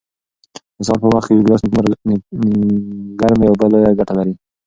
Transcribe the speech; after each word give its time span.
د 0.77 0.79
سهار 0.87 0.99
په 1.03 1.07
وخت 1.13 1.27
کې 1.27 1.33
یو 1.35 1.45
ګیلاس 1.45 1.61
نیمګرمې 2.45 3.45
اوبه 3.49 3.65
لویه 3.71 3.97
ګټه 3.99 4.13
لري. 4.19 4.33